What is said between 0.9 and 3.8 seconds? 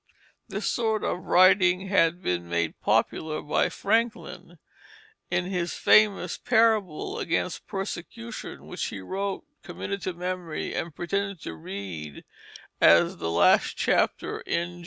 of writing had been made popular by